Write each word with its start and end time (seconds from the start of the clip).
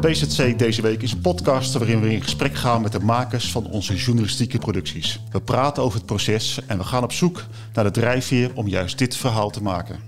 PZC 0.00 0.58
deze 0.58 0.82
week 0.82 1.02
is 1.02 1.12
een 1.12 1.20
podcast 1.20 1.72
waarin 1.72 2.00
we 2.00 2.12
in 2.12 2.22
gesprek 2.22 2.54
gaan 2.54 2.82
met 2.82 2.92
de 2.92 3.00
makers 3.00 3.52
van 3.52 3.66
onze 3.66 3.94
journalistieke 3.94 4.58
producties. 4.58 5.20
We 5.30 5.40
praten 5.40 5.82
over 5.82 5.96
het 5.98 6.06
proces 6.06 6.60
en 6.66 6.78
we 6.78 6.84
gaan 6.84 7.02
op 7.02 7.12
zoek 7.12 7.44
naar 7.72 7.84
de 7.84 7.90
drijfveer 7.90 8.50
om 8.54 8.68
juist 8.68 8.98
dit 8.98 9.16
verhaal 9.16 9.50
te 9.50 9.62
maken. 9.62 9.98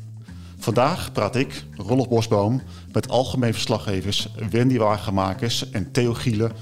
Vandaag 0.58 1.12
praat 1.12 1.36
ik, 1.36 1.64
Rolf 1.76 2.08
Bosboom, 2.08 2.62
met 2.92 3.08
algemeen 3.08 3.52
verslaggevers 3.52 4.28
Wendy 4.50 4.78
Wagenmakers 4.78 5.70
en 5.70 5.90
Theo 5.90 6.14
Gielen 6.14 6.52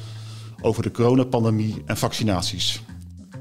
over 0.61 0.83
de 0.83 0.91
coronapandemie 0.91 1.83
en 1.87 1.97
vaccinaties. 1.97 2.83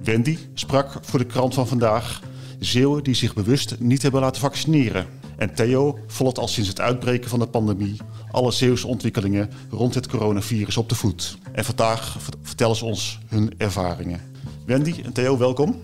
Wendy 0.03 0.37
sprak 0.53 0.97
voor 1.01 1.19
de 1.19 1.25
krant 1.25 1.53
van 1.53 1.67
vandaag 1.67 2.21
Zeeuwen 2.59 3.03
die 3.03 3.13
zich 3.13 3.33
bewust 3.33 3.75
niet 3.79 4.01
hebben 4.01 4.21
laten 4.21 4.41
vaccineren. 4.41 5.07
En 5.37 5.53
Theo 5.53 5.99
volgt 6.07 6.37
al 6.37 6.47
sinds 6.47 6.69
het 6.69 6.79
uitbreken 6.79 7.29
van 7.29 7.39
de 7.39 7.47
pandemie 7.47 7.97
alle 8.31 8.51
Zeeuwse 8.51 8.87
ontwikkelingen 8.87 9.49
rond 9.69 9.93
het 9.93 10.07
coronavirus 10.07 10.77
op 10.77 10.89
de 10.89 10.95
voet. 10.95 11.37
En 11.51 11.65
vandaag 11.65 12.17
vertellen 12.41 12.75
ze 12.75 12.85
ons 12.85 13.19
hun 13.27 13.53
ervaringen. 13.57 14.21
Wendy 14.65 15.01
en 15.03 15.13
Theo, 15.13 15.37
welkom. 15.37 15.81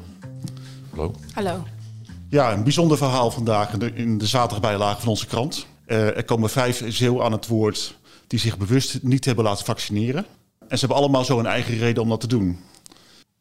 Hallo. 0.90 1.14
Hallo. 1.34 1.64
Ja, 2.30 2.54
een 2.54 2.64
bijzonder 2.64 2.98
verhaal 2.98 3.32
vandaag 3.32 3.74
in 3.74 3.80
de, 3.80 3.94
in 3.94 4.18
de 4.18 4.28
zaterdagbijlage 4.28 5.00
van 5.00 5.10
onze 5.10 5.28
krant. 5.28 5.66
Uh, 5.88 6.18
er 6.18 6.26
komen 6.26 6.50
vijf 6.50 6.84
Zeeuwen 6.88 7.24
aan 7.24 7.32
het 7.32 7.48
woord 7.48 7.98
die 8.28 8.40
zich 8.40 8.58
bewust 8.58 9.04
niet 9.04 9.26
hebben 9.26 9.44
laten 9.44 9.66
vaccineren. 9.66 10.26
En 10.60 10.78
ze 10.78 10.80
hebben 10.80 10.98
allemaal 10.98 11.26
zo 11.26 11.40
een 11.40 11.46
eigen 11.46 11.78
reden 11.78 12.04
om 12.04 12.10
dat 12.10 12.20
te 12.20 12.28
doen. 12.28 12.60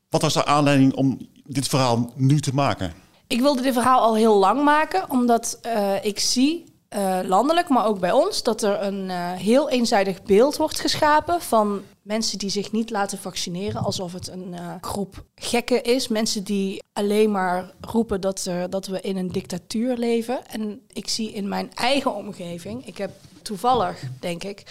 Wat 0.08 0.22
was 0.22 0.34
de 0.34 0.44
aanleiding 0.44 0.94
om 0.94 1.28
dit 1.46 1.68
verhaal 1.68 2.12
nu 2.14 2.40
te 2.40 2.54
maken? 2.54 2.92
Ik 3.26 3.40
wilde 3.40 3.62
dit 3.62 3.72
verhaal 3.72 4.00
al 4.00 4.16
heel 4.16 4.38
lang 4.38 4.64
maken, 4.64 5.10
omdat 5.10 5.58
uh, 5.66 6.04
ik 6.04 6.18
zie 6.18 6.64
uh, 6.94 7.18
landelijk, 7.24 7.68
maar 7.68 7.86
ook 7.86 7.98
bij 7.98 8.12
ons, 8.12 8.42
dat 8.42 8.62
er 8.62 8.82
een 8.82 9.04
uh, 9.04 9.32
heel 9.32 9.70
eenzijdig 9.70 10.22
beeld 10.22 10.56
wordt 10.56 10.80
geschapen 10.80 11.40
van 11.40 11.82
mensen 12.02 12.38
die 12.38 12.50
zich 12.50 12.72
niet 12.72 12.90
laten 12.90 13.18
vaccineren, 13.18 13.84
alsof 13.84 14.12
het 14.12 14.28
een 14.28 14.52
uh, 14.52 14.74
groep 14.80 15.24
gekken 15.34 15.82
is. 15.82 16.08
Mensen 16.08 16.44
die 16.44 16.82
alleen 16.92 17.30
maar 17.30 17.70
roepen 17.80 18.20
dat, 18.20 18.50
dat 18.70 18.86
we 18.86 19.00
in 19.00 19.16
een 19.16 19.32
dictatuur 19.32 19.96
leven. 19.96 20.46
En 20.46 20.80
ik 20.92 21.08
zie 21.08 21.32
in 21.32 21.48
mijn 21.48 21.74
eigen 21.74 22.14
omgeving, 22.14 22.86
ik 22.86 22.98
heb 22.98 23.10
toevallig, 23.42 24.02
denk 24.20 24.44
ik, 24.44 24.62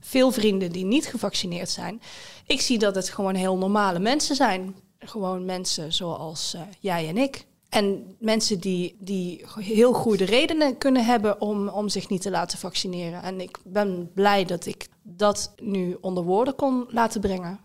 veel 0.00 0.30
vrienden 0.30 0.72
die 0.72 0.84
niet 0.84 1.06
gevaccineerd 1.06 1.70
zijn. 1.70 2.00
Ik 2.46 2.60
zie 2.60 2.78
dat 2.78 2.94
het 2.94 3.08
gewoon 3.08 3.34
heel 3.34 3.56
normale 3.56 3.98
mensen 3.98 4.36
zijn. 4.36 4.74
Gewoon 4.98 5.44
mensen 5.44 5.92
zoals 5.92 6.56
jij 6.80 7.08
en 7.08 7.16
ik. 7.16 7.46
En 7.68 8.16
mensen 8.18 8.60
die, 8.60 8.96
die 8.98 9.44
heel 9.58 9.92
goede 9.92 10.24
redenen 10.24 10.78
kunnen 10.78 11.04
hebben 11.04 11.40
om, 11.40 11.68
om 11.68 11.88
zich 11.88 12.08
niet 12.08 12.22
te 12.22 12.30
laten 12.30 12.58
vaccineren. 12.58 13.22
En 13.22 13.40
ik 13.40 13.58
ben 13.64 14.10
blij 14.14 14.44
dat 14.44 14.66
ik 14.66 14.88
dat 15.02 15.52
nu 15.62 15.96
onder 16.00 16.24
woorden 16.24 16.54
kon 16.54 16.86
laten 16.88 17.20
brengen. 17.20 17.60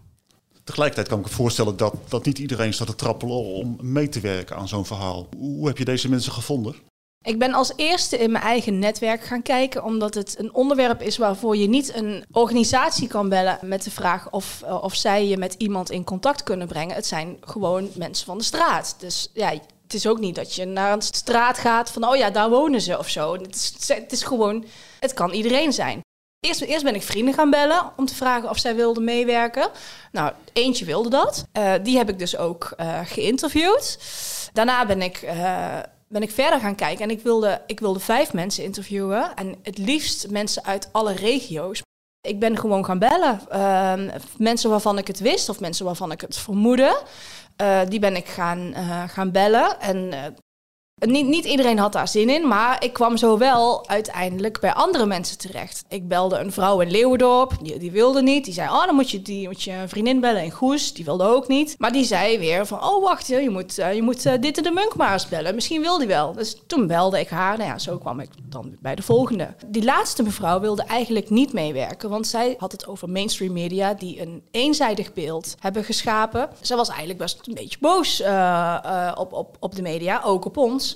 Tegelijkertijd 0.64 1.08
kan 1.08 1.20
ik 1.20 1.26
me 1.26 1.32
voorstellen 1.32 1.78
dat, 1.78 1.96
dat 2.08 2.26
niet 2.26 2.40
iedereen 2.40 2.74
staat 2.74 2.88
te 2.88 2.96
trappelen 2.96 3.36
om 3.36 3.78
mee 3.82 4.10
te 4.10 4.20
werken 4.20 4.56
aan 4.56 4.68
zo'n 4.68 4.86
verhaal. 4.86 5.28
Hoe 5.38 5.68
heb 5.68 5.78
je 5.78 5.86
deze 5.86 6.10
mensen 6.10 6.32
gevonden? 6.32 6.76
Ik 7.22 7.40
ben 7.40 7.54
als 7.54 7.74
eerste 7.76 8.18
in 8.18 8.32
mijn 8.32 8.44
eigen 8.44 8.80
netwerk 8.80 9.24
gaan 9.24 9.42
kijken, 9.42 9.84
omdat 9.84 10.14
het 10.14 10.40
een 10.40 10.54
onderwerp 10.54 11.02
is 11.02 11.18
waarvoor 11.18 11.58
je 11.58 11.68
niet 11.68 11.96
een 11.96 12.26
organisatie 12.32 13.08
kan 13.08 13.30
bellen 13.30 13.60
met 13.62 13.84
de 13.84 13.92
vraag 13.92 14.32
of, 14.32 14.64
of 14.82 14.96
zij 14.96 15.28
je 15.28 15.38
met 15.38 15.54
iemand 15.58 15.92
in 15.92 16.04
contact 16.04 16.44
kunnen 16.44 16.68
brengen. 16.68 16.96
Het 16.96 17.06
zijn 17.06 17.38
gewoon 17.42 17.90
mensen 17.96 18.26
van 18.26 18.38
de 18.38 18.44
straat. 18.44 18.96
Dus 19.00 19.30
ja, 19.34 19.54
het 19.94 20.02
is 20.04 20.12
ook 20.12 20.20
niet 20.20 20.36
dat 20.36 20.56
je 20.56 20.66
naar 20.66 20.94
een 20.94 21.02
straat 21.02 21.58
gaat 21.58 21.92
van, 21.92 22.08
oh 22.08 22.16
ja, 22.16 22.30
daar 22.30 22.50
wonen 22.50 22.82
ze 22.82 22.98
of 22.98 23.10
zo. 23.10 23.34
Het 23.34 23.56
is, 23.56 23.88
het 23.88 24.12
is 24.12 24.24
gewoon, 24.24 24.66
het 25.00 25.14
kan 25.14 25.32
iedereen 25.32 25.74
zijn. 25.74 26.02
Eerst, 26.40 26.62
eerst 26.62 26.84
ben 26.84 26.96
ik 26.96 27.02
vrienden 27.02 27.34
gaan 27.34 27.50
bellen 27.50 27.92
om 27.98 28.06
te 28.06 28.16
vragen 28.16 28.50
of 28.50 28.60
zij 28.60 28.76
wilden 28.76 29.04
meewerken. 29.04 29.70
Nou, 30.12 30.32
eentje 30.54 30.86
wilde 30.86 31.10
dat. 31.10 31.46
Uh, 31.58 31.74
die 31.84 31.98
heb 31.98 32.10
ik 32.10 32.20
dus 32.20 32.38
ook 32.38 32.74
uh, 32.80 33.00
geïnterviewd. 33.04 34.00
Daarna 34.54 34.86
ben 34.86 35.02
ik, 35.02 35.22
uh, 35.22 35.80
ben 36.08 36.22
ik 36.22 36.32
verder 36.32 36.60
gaan 36.60 36.76
kijken 36.76 37.04
en 37.04 37.10
ik 37.10 37.22
wilde, 37.22 37.62
ik 37.68 37.80
wilde 37.80 38.00
vijf 38.00 38.34
mensen 38.34 38.64
interviewen. 38.64 39.36
En 39.36 39.56
het 39.64 39.78
liefst 39.78 40.30
mensen 40.30 40.64
uit 40.64 40.90
alle 40.92 41.14
regio's. 41.14 41.82
Ik 42.28 42.40
ben 42.40 42.58
gewoon 42.58 42.86
gaan 42.86 43.00
bellen. 43.00 43.42
mensen 44.38 44.70
waarvan 44.70 44.98
ik 44.98 45.08
het 45.08 45.20
wist 45.20 45.50
of 45.50 45.60
mensen 45.60 45.86
waarvan 45.86 46.12
ik 46.12 46.22
het 46.22 46.38
vermoedde. 46.38 47.02
Uh, 47.62 47.82
die 47.88 48.00
ben 48.00 48.16
ik 48.16 48.28
gaan, 48.28 48.60
uh, 48.60 49.04
gaan 49.08 49.32
bellen. 49.32 49.80
En 49.80 49.98
uh, 49.98 50.26
niet, 51.06 51.28
niet 51.28 51.46
iedereen 51.46 51.80
had 51.80 51.92
daar 51.92 52.08
zin 52.08 52.30
in, 52.30 52.48
maar 52.48 52.84
ik 52.84 52.94
kwam 52.94 53.18
zo 53.18 53.38
wel 53.38 53.88
uiteindelijk 53.88 54.60
bij 54.60 54.74
andere 54.74 55.06
mensen 55.06 55.38
terecht. 55.38 55.84
Ik 55.88 56.08
belde 56.08 56.38
een 56.38 56.52
vrouw 56.52 56.80
in 56.80 56.92
Leeuwendorp, 56.92 57.54
die, 57.62 57.92
wilde 57.92 58.22
niet. 58.22 58.46
Die 58.46 58.54
zei, 58.54 58.70
oh, 58.70 58.86
dan 58.86 58.96
moet 58.96 59.12
je, 59.12 59.22
die, 59.22 59.48
moet 59.48 59.64
je 59.64 59.72
een 59.72 59.90
vriendin 59.90 60.20
bellen 60.20 60.44
in 60.44 60.52
Goes. 60.52 60.94
Die 60.94 61.06
wilde 61.06 61.24
ook 61.24 61.48
niet. 61.48 61.76
Maar 61.78 61.92
die 61.92 62.04
zei 62.04 62.40
weer 62.40 62.66
van, 62.66 62.84
oh, 62.84 63.04
wacht, 63.04 63.28
je 63.28 63.50
moet, 63.50 63.76
je 63.76 64.02
moet 64.02 64.42
dit 64.42 64.58
en 64.58 64.64
de 64.64 64.72
Munk 64.72 64.96
maar 64.96 65.26
bellen. 65.30 65.56
Misschien 65.56 65.82
wil 65.82 65.98
die 65.98 66.08
wel. 66.08 66.34
Dus 66.34 66.58
toen 66.68 66.88
belde 66.88 67.20
ik 67.20 67.30
haar. 67.30 67.58
Nou 67.58 67.70
ja, 67.70 67.78
zo 67.78 67.98
kwam 67.98 68.20
ik 68.20 68.30
dan 68.44 68.76
bij 68.80 68.96
de 68.96 69.02
volgende. 69.02 69.54
Die 69.66 69.84
laatste 69.84 70.24
mevrouw 70.24 70.60
wilde 70.60 70.84
eigenlijk 70.84 71.30
niet 71.30 71.54
meewerken, 71.54 72.10
want 72.10 72.28
zij 72.28 72.56
had 72.58 72.72
het 72.72 72.88
over 72.88 73.10
mainstream 73.10 73.54
media 73.54 73.94
die 73.94 74.22
een 74.22 74.44
eenzijdig 74.52 75.14
beeld 75.14 75.56
hebben 75.60 75.84
geschapen. 75.84 76.50
Ze 76.62 76.76
was 76.76 76.88
eigenlijk 76.90 77.20
best 77.20 77.48
een 77.48 77.54
beetje 77.54 77.78
boos 77.80 78.22
uh, 78.22 79.12
op, 79.16 79.34
op, 79.34 79.58
op 79.60 79.76
de 79.76 79.82
media, 79.82 80.22
ook 80.24 80.46
op 80.46 80.58
ons. 80.58 80.93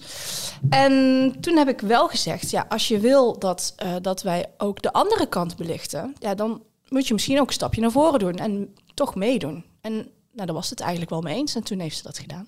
En 0.70 1.36
toen 1.40 1.58
heb 1.58 1.68
ik 1.68 1.80
wel 1.80 2.08
gezegd, 2.08 2.50
ja, 2.50 2.66
als 2.70 2.88
je 2.88 3.00
wil 3.00 3.40
dat, 3.40 3.76
uh, 3.84 3.96
dat 4.02 4.22
wij 4.22 4.46
ook 4.58 4.82
de 4.82 4.94
andere 4.94 5.28
kant 5.28 5.56
belichten, 5.56 6.16
ja, 6.20 6.36
dan 6.36 6.64
moet 6.90 7.08
je 7.08 7.14
misschien 7.14 7.40
ook 7.40 7.48
een 7.48 7.54
stapje 7.54 7.82
naar 7.82 7.92
voren 7.92 8.20
doen 8.20 8.36
en 8.36 8.76
toch 8.94 9.16
meedoen. 9.16 9.66
En 9.82 9.94
nou, 10.32 10.46
daar 10.46 10.54
was 10.54 10.70
het 10.70 10.80
eigenlijk 10.80 11.10
wel 11.10 11.22
mee 11.22 11.36
eens 11.36 11.56
en 11.56 11.64
toen 11.64 11.80
heeft 11.80 11.98
ze 11.98 12.04
dat 12.04 12.18
gedaan. 12.18 12.48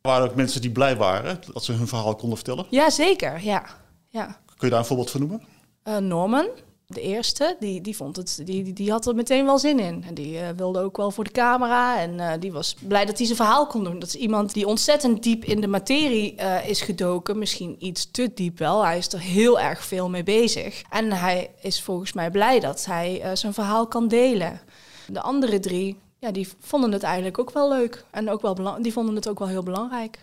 Er 0.00 0.10
waren 0.10 0.30
ook 0.30 0.36
mensen 0.36 0.60
die 0.60 0.70
blij 0.70 0.96
waren 0.96 1.40
dat 1.52 1.64
ze 1.64 1.72
hun 1.72 1.88
verhaal 1.88 2.14
konden 2.14 2.36
vertellen? 2.36 2.66
Ja, 2.70 2.90
zeker. 2.90 3.44
Ja. 3.44 3.66
ja. 4.08 4.24
Kun 4.46 4.66
je 4.66 4.70
daar 4.70 4.78
een 4.78 4.84
voorbeeld 4.84 5.10
van 5.10 5.20
noemen? 5.20 5.42
Uh, 5.84 5.96
Norman, 5.96 6.48
de 6.94 7.00
eerste, 7.00 7.56
die, 7.60 7.80
die, 7.80 7.96
vond 7.96 8.16
het, 8.16 8.40
die, 8.44 8.72
die, 8.72 8.90
had 8.90 9.06
er 9.06 9.14
meteen 9.14 9.44
wel 9.44 9.58
zin 9.58 9.78
in. 9.78 10.04
En 10.06 10.14
die 10.14 10.32
uh, 10.32 10.48
wilde 10.56 10.80
ook 10.80 10.96
wel 10.96 11.10
voor 11.10 11.24
de 11.24 11.30
camera. 11.30 12.00
En 12.00 12.14
uh, 12.14 12.32
die 12.40 12.52
was 12.52 12.76
blij 12.86 13.04
dat 13.04 13.16
hij 13.16 13.26
zijn 13.26 13.38
verhaal 13.38 13.66
kon 13.66 13.84
doen. 13.84 13.98
Dat 13.98 14.08
is 14.08 14.14
iemand 14.14 14.52
die 14.52 14.66
ontzettend 14.66 15.22
diep 15.22 15.44
in 15.44 15.60
de 15.60 15.66
materie 15.66 16.34
uh, 16.40 16.68
is 16.68 16.80
gedoken. 16.80 17.38
Misschien 17.38 17.76
iets 17.78 18.10
te 18.10 18.30
diep 18.34 18.58
wel. 18.58 18.84
Hij 18.84 18.98
is 18.98 19.12
er 19.12 19.20
heel 19.20 19.60
erg 19.60 19.84
veel 19.84 20.08
mee 20.08 20.22
bezig. 20.22 20.82
En 20.90 21.12
hij 21.12 21.50
is 21.60 21.82
volgens 21.82 22.12
mij 22.12 22.30
blij 22.30 22.60
dat 22.60 22.84
hij 22.84 23.22
zijn 23.34 23.54
verhaal 23.54 23.86
kan 23.86 24.08
delen. 24.08 24.60
De 25.06 25.20
andere 25.20 25.60
drie, 25.60 25.96
ja, 26.18 26.30
die 26.30 26.48
vonden 26.60 26.92
het 26.92 27.02
eigenlijk 27.02 27.38
ook 27.38 27.50
wel 27.50 27.68
leuk. 27.68 28.04
En 28.10 28.30
ook 28.30 28.42
wel 28.42 28.82
die 28.82 28.92
vonden 28.92 29.14
het 29.14 29.28
ook 29.28 29.38
wel 29.38 29.48
heel 29.48 29.62
belangrijk. 29.62 30.18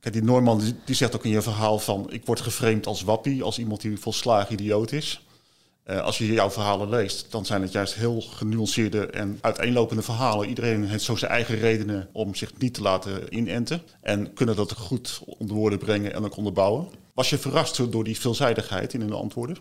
Kijk, 0.00 0.14
die 0.14 0.24
Norman 0.24 0.62
die 0.84 0.94
zegt 0.94 1.14
ook 1.14 1.24
in 1.24 1.30
je 1.30 1.42
verhaal 1.42 1.78
van... 1.78 2.06
ik 2.10 2.26
word 2.26 2.40
geframed 2.40 2.86
als 2.86 3.02
wappie, 3.02 3.42
als 3.42 3.58
iemand 3.58 3.80
die 3.80 3.98
volslagen 3.98 4.52
idioot 4.52 4.92
is... 4.92 5.25
Uh, 5.90 6.00
als 6.00 6.18
je 6.18 6.26
jouw 6.26 6.50
verhalen 6.50 6.88
leest, 6.88 7.26
dan 7.30 7.46
zijn 7.46 7.62
het 7.62 7.72
juist 7.72 7.94
heel 7.94 8.20
genuanceerde 8.20 9.06
en 9.06 9.38
uiteenlopende 9.40 10.02
verhalen. 10.02 10.48
Iedereen 10.48 10.84
heeft 10.84 11.04
zo 11.04 11.16
zijn 11.16 11.30
eigen 11.30 11.58
redenen 11.58 12.08
om 12.12 12.34
zich 12.34 12.58
niet 12.58 12.74
te 12.74 12.82
laten 12.82 13.36
inenten. 13.36 13.82
En 14.00 14.32
kunnen 14.32 14.56
dat 14.56 14.72
goed 14.72 15.20
onder 15.24 15.56
woorden 15.56 15.78
brengen 15.78 16.14
en 16.14 16.24
ook 16.24 16.36
onderbouwen. 16.36 16.88
Was 17.14 17.30
je 17.30 17.38
verrast 17.38 17.92
door 17.92 18.04
die 18.04 18.18
veelzijdigheid 18.18 18.92
in 18.94 19.00
hun 19.00 19.12
antwoorden? 19.12 19.56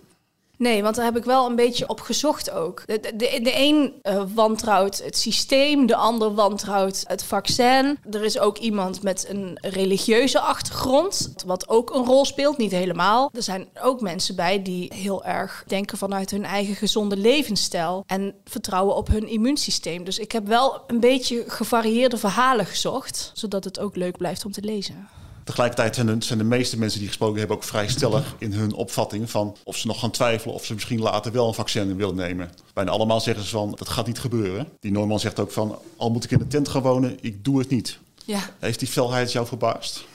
Nee, 0.58 0.84
want 0.84 0.96
daar 0.96 1.06
heb 1.06 1.18
ik 1.18 1.24
wel 1.24 1.46
een 1.46 1.56
beetje 1.56 1.90
op 1.90 2.02
gezocht 2.02 2.52
ook. 2.52 2.84
De, 2.86 3.00
de, 3.00 3.40
de 3.42 3.54
een 3.56 3.94
uh, 4.04 4.24
wantrouwt 4.34 5.04
het 5.04 5.18
systeem, 5.18 5.86
de 5.86 5.96
ander 5.96 6.34
wantrouwt 6.34 7.04
het 7.08 7.24
vaccin. 7.24 7.98
Er 8.12 8.24
is 8.24 8.40
ook 8.40 8.58
iemand 8.58 9.04
met 9.04 9.26
een 9.30 9.58
religieuze 9.62 10.40
achtergrond, 10.40 11.34
wat 11.46 11.70
ook 11.70 11.94
een 11.94 12.06
rol 12.06 12.26
speelt, 12.26 12.58
niet 12.58 12.72
helemaal. 12.72 13.30
Er 13.34 13.44
zijn 13.44 13.68
ook 13.82 14.02
mensen 14.02 14.36
bij 14.36 14.62
die 14.62 14.94
heel 14.96 15.24
erg 15.24 15.64
denken 15.68 15.98
vanuit 15.98 16.32
hun 16.32 16.46
eigen 16.46 16.76
gezonde 16.76 17.18
levensstijl 17.18 18.04
en 18.08 18.36
vertrouwen 18.44 18.96
op 18.96 19.08
hun 19.08 19.28
immuunsysteem. 19.28 20.04
Dus 20.04 20.20
ik 20.20 20.32
heb 20.32 20.48
wel 20.48 20.84
een 20.88 21.00
beetje 21.00 21.44
gevarieerde 21.48 22.18
verhalen 22.18 22.66
gezocht, 22.66 23.32
zodat 23.34 23.64
het 23.64 23.80
ook 23.80 23.96
leuk 23.96 24.18
blijft 24.18 24.46
om 24.46 24.52
te 24.52 24.62
lezen. 24.62 25.08
Tegelijkertijd 25.46 25.96
zijn 25.96 26.08
de, 26.08 26.26
zijn 26.26 26.40
de 26.40 26.46
meeste 26.46 26.80
mensen 26.80 27.00
die 27.00 27.08
gesproken 27.08 27.40
hebben 27.40 27.58
ook 27.58 27.64
vrij 27.64 27.88
stellig 27.88 28.36
in 28.38 28.54
hun 28.54 28.74
opvatting 28.74 29.30
van 29.30 29.58
of 29.64 29.78
ze 29.78 29.88
nog 29.88 30.00
gaan 30.00 30.12
twijfelen 30.12 30.56
of 30.56 30.66
ze 30.66 30.74
misschien 30.74 31.02
later 31.02 31.32
wel 31.32 31.48
een 31.48 31.54
vaccin 31.54 31.96
willen 31.96 32.16
nemen. 32.16 32.52
Bijna 32.74 32.92
allemaal 32.92 33.22
zeggen 33.22 33.44
ze 33.44 33.50
van 33.50 33.74
dat 33.76 33.90
gaat 33.90 34.08
niet 34.08 34.20
gebeuren. 34.20 34.68
Die 34.80 34.92
Norman 34.92 35.20
zegt 35.20 35.40
ook 35.40 35.52
van 35.52 35.80
al 35.98 36.12
moet 36.12 36.24
ik 36.24 36.32
in 36.32 36.38
de 36.38 36.48
tent 36.48 36.68
gaan 36.68 36.82
wonen, 36.82 37.18
ik 37.22 37.44
doe 37.44 37.60
het 37.60 37.70
niet. 37.70 38.00
Ja. 38.26 38.40
Heeft 38.60 38.80
die 38.80 38.88
felheid 38.88 39.32
jou 39.32 39.48
verbaasd? 39.48 40.06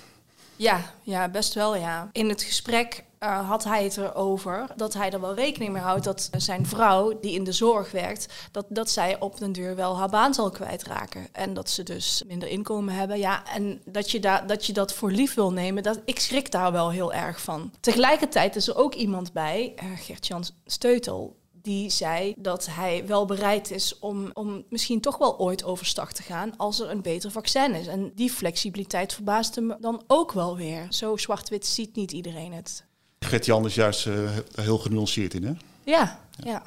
Ja, 0.57 0.93
ja, 1.03 1.29
best 1.29 1.55
wel 1.55 1.77
ja. 1.77 2.09
In 2.13 2.29
het 2.29 2.43
gesprek 2.43 3.05
uh, 3.25 3.49
had 3.49 3.65
hij 3.65 3.85
het 3.85 3.97
erover 3.97 4.67
dat 4.77 4.95
hij 4.95 5.11
er 5.11 5.21
wel 5.21 5.35
rekening 5.35 5.73
mee 5.73 5.83
houdt 5.83 6.05
dat 6.05 6.31
zijn 6.37 6.67
vrouw, 6.67 7.19
die 7.21 7.35
in 7.35 7.45
de 7.45 7.53
zorg 7.53 7.91
werkt, 7.91 8.49
dat, 8.53 8.67
dat 8.69 8.91
zij 8.91 9.21
op 9.21 9.39
den 9.39 9.53
duur 9.53 9.77
wel 9.77 9.99
haar 9.99 10.09
baan 10.09 10.35
zal 10.35 10.51
kwijtraken. 10.51 11.29
En 11.33 11.55
dat 11.55 11.71
ze 11.71 11.83
dus 11.83 12.23
minder 12.27 12.49
inkomen 12.49 12.95
hebben. 12.95 13.19
Ja, 13.19 13.47
en 13.47 13.83
dat 13.85 14.11
je, 14.11 14.21
da 14.21 14.41
dat, 14.41 14.67
je 14.67 14.73
dat 14.73 14.95
voor 14.95 15.11
lief 15.11 15.35
wil 15.35 15.53
nemen, 15.53 15.83
dat, 15.83 16.01
ik 16.05 16.21
schrik 16.21 16.51
daar 16.51 16.73
wel 16.73 16.91
heel 16.91 17.13
erg 17.13 17.41
van. 17.41 17.73
Tegelijkertijd 17.81 18.57
is 18.57 18.69
er 18.69 18.77
ook 18.77 18.95
iemand 18.95 19.33
bij, 19.33 19.75
uh, 19.83 19.91
Gert-Jan 19.99 20.45
Steutel, 20.65 21.37
die 21.63 21.91
zei 21.91 22.35
dat 22.37 22.67
hij 22.71 23.07
wel 23.07 23.25
bereid 23.25 23.71
is 23.71 23.99
om, 23.99 24.31
om 24.33 24.65
misschien 24.69 25.01
toch 25.01 25.19
wel 25.19 25.39
ooit 25.39 25.65
overstag 25.65 26.13
te 26.13 26.23
gaan 26.23 26.57
als 26.57 26.81
er 26.81 26.91
een 26.91 27.03
beter 27.03 27.31
vaccin 27.31 27.75
is. 27.75 27.87
En 27.87 28.13
die 28.15 28.31
flexibiliteit 28.31 29.13
verbaasde 29.13 29.61
me 29.61 29.77
dan 29.81 30.03
ook 30.07 30.33
wel 30.33 30.57
weer. 30.57 30.87
Zo 30.89 31.17
zwart-wit 31.17 31.67
ziet 31.67 31.97
niet 31.97 32.13
iedereen 32.13 32.53
het. 32.53 32.89
Gert-Jan 33.27 33.67
is 33.67 33.75
juist 33.75 34.07
uh, 34.07 34.31
heel 34.55 34.79
genuanceerd 34.79 35.35
in, 35.35 35.45
hè? 35.45 35.53
Ja, 35.85 36.21
ja. 36.45 36.63